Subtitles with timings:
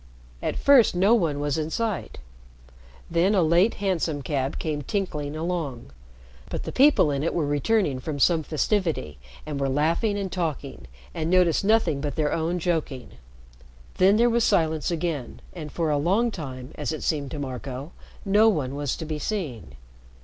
[0.41, 2.17] At first no one was in sight.
[3.11, 5.91] Then a late hansom cab came tinkling along.
[6.49, 10.87] But the people in it were returning from some festivity, and were laughing and talking,
[11.13, 13.11] and noticed nothing but their own joking.
[13.97, 17.91] Then there was silence again, and for a long time, as it seemed to Marco,
[18.25, 19.73] no one was to be seen.